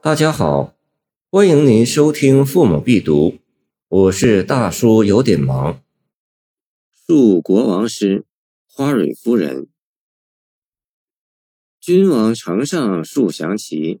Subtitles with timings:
[0.00, 0.76] 大家好，
[1.28, 3.30] 欢迎您收听《父母必读》，
[3.88, 5.82] 我是大叔，有点忙。
[6.94, 8.24] 述国王诗，
[8.64, 9.66] 花蕊夫人。
[11.80, 14.00] 君王城上树降旗，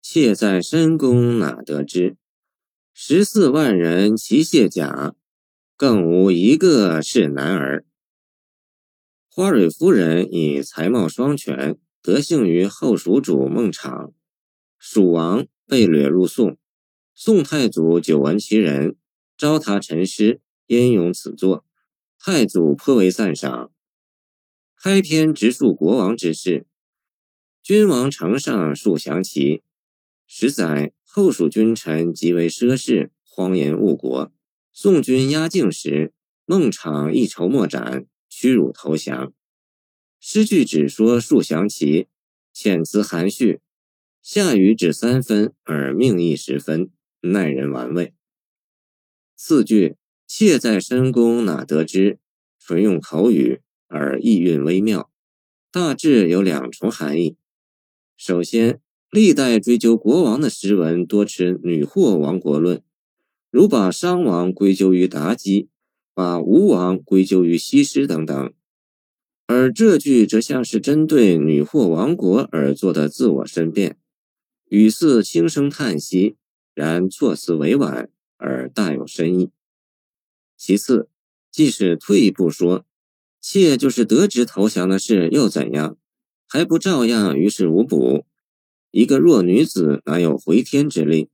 [0.00, 2.16] 妾在深宫哪得知？
[2.94, 5.14] 十四万人齐卸甲，
[5.76, 7.84] 更无一个是男儿。
[9.28, 14.14] 花蕊夫人以才貌双全，得幸于后蜀主孟昶。
[14.86, 16.58] 蜀王被掠入宋，
[17.14, 18.96] 宋太祖久闻其人，
[19.34, 21.64] 召他陈诗，焉咏此作。
[22.18, 23.72] 太祖颇为赞赏。
[24.76, 26.66] 开篇直述国王之事：
[27.62, 29.62] 君王城上树降旗。
[30.26, 34.30] 十载，后蜀君臣极为奢侈，荒淫误国。
[34.70, 36.12] 宋军压境时，
[36.44, 38.06] 孟昶一筹莫展。
[38.28, 39.32] 屈辱投降。
[40.20, 42.08] 诗句只说树降旗，
[42.54, 43.62] 遣词含蓄，
[44.24, 46.88] 下雨只三分而命一十分，
[47.20, 48.14] 耐人玩味。
[49.36, 52.18] 四句“妾在深宫哪得知”，
[52.58, 55.10] 纯用口语而意韵微妙，
[55.70, 57.36] 大致有两重含义。
[58.16, 58.80] 首先，
[59.10, 62.82] 历代追究国王的诗文多持女祸亡国论，
[63.50, 65.68] 如把商王归咎于妲己。
[66.14, 68.54] 把吴王归咎于西施等等，
[69.48, 73.98] 而这句则像是针对女祸亡国而做的自我申辩，
[74.74, 76.34] 语似轻声叹息，
[76.74, 79.50] 然措辞委婉而大有深意。
[80.56, 81.08] 其次，
[81.48, 82.84] 即使退一步说，
[83.40, 85.96] 妾就是得知投降的事又怎样，
[86.48, 88.26] 还不照样于事无补？
[88.90, 91.28] 一个弱女子哪有回天之力？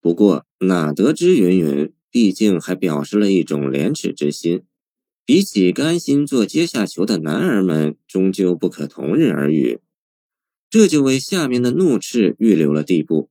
[0.00, 1.92] 不过哪得知云云。
[2.10, 4.64] 毕竟还表示了一种廉耻之心，
[5.24, 9.78] 比起甘心做阶下囚的男儿们，终究不可同日而语。
[10.70, 13.30] 这就为下面的怒斥预留了地步。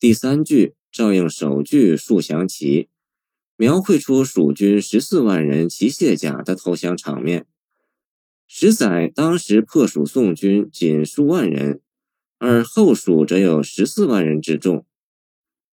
[0.00, 2.88] 第三句照应首句数降旗，
[3.56, 7.46] 描绘出蜀军十四万人齐卸甲的投降场面。
[8.46, 11.80] 十载当时破蜀宋军仅数万人，
[12.38, 14.86] 而后蜀则有十四万人之众。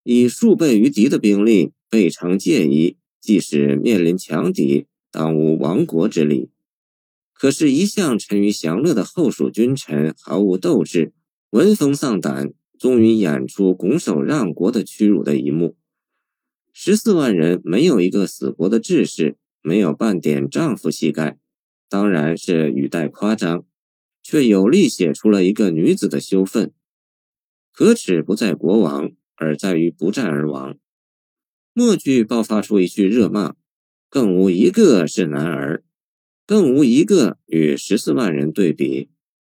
[0.03, 6.49] 以数倍于敌的兵力备城戒疑，即使面临强敌，当无亡国之理。
[7.35, 11.13] 可是，一向沉于享乐的后蜀君臣毫无斗志，
[11.51, 15.75] 闻风丧胆，终于演出拱手让国的屈辱的一幕。
[16.73, 21.37] 十四万人没有一个死国的志士，没有半点丈夫气概，
[21.87, 23.65] 当然是语带夸张，
[24.23, 26.71] 却有力写出了一个女子的羞愤。
[27.71, 29.11] 可耻不在国王。
[29.37, 30.77] 而在于不战而亡。
[31.73, 33.55] 末句爆发出一句热骂
[34.09, 35.83] ：“更无一个是男儿，
[36.45, 39.09] 更无一个与十四万人对比，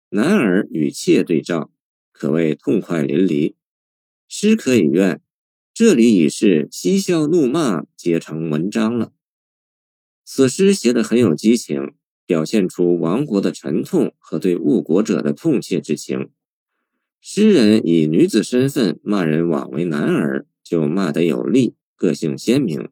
[0.10, 1.72] 男儿与妾对照，
[2.12, 3.56] 可谓痛快淋漓。”
[4.30, 5.22] 诗可以怨，
[5.74, 9.12] 这里已是嬉笑怒骂皆成文章了。
[10.24, 11.94] 此诗写得很有激情，
[12.26, 16.30] 表现出亡国的沉痛和对误国者的痛切之情。
[17.20, 22.90] 诗人以女子身份骂人枉为男儿，就骂得有力，个性鲜明。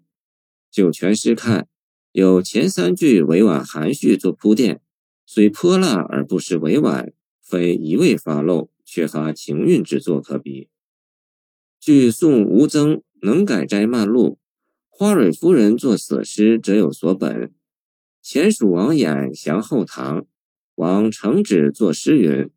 [0.69, 1.67] 就全诗看，
[2.13, 4.81] 有前三句委婉含蓄做铺垫，
[5.25, 10.67] 虽泼辣而不失委婉，非一味发露，缺乏情韵之作可比。
[11.79, 14.29] 据宋吴曾《能改斋漫录》，
[14.89, 17.53] 花蕊夫人作此诗则有所本。
[18.21, 20.25] 前蜀王衍降后唐，
[20.75, 22.49] 王承旨作诗云。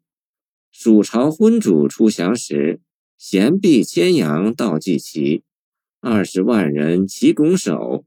[0.72, 2.80] 蜀朝昏主出降时，
[3.16, 5.44] 贤婢牵羊到祭旗，
[6.00, 8.04] 二十万人齐拱手，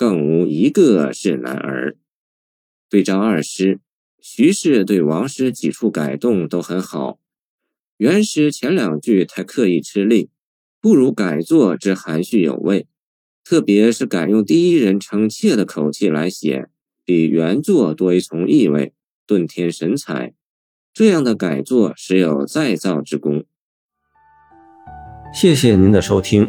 [0.00, 1.98] 更无一个是男儿。
[2.88, 3.80] 对照二诗，
[4.18, 7.20] 徐氏对王诗几处改动都很好。
[7.98, 10.30] 原诗前两句太刻意吃力，
[10.80, 12.86] 不如改作之含蓄有味。
[13.44, 16.70] 特别是改用第一人称妾的口气来写，
[17.04, 18.94] 比原作多一重意味，
[19.26, 20.32] 顿添神采。
[20.94, 23.44] 这样的改作实有再造之功。
[25.34, 26.48] 谢谢您的收听，